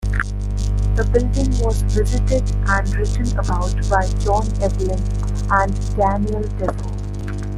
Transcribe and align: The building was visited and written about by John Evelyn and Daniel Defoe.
The 0.95 1.07
building 1.13 1.59
was 1.63 1.83
visited 1.83 2.55
and 2.65 2.91
written 2.95 3.37
about 3.37 3.75
by 3.87 4.07
John 4.17 4.51
Evelyn 4.59 4.99
and 5.51 5.95
Daniel 5.95 6.41
Defoe. 6.57 7.47